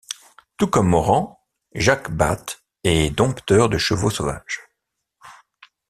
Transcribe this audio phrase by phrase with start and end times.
[0.57, 1.45] Tout comme Morant,
[1.75, 4.59] Jack Bates est dompteur de chevaux sauvages.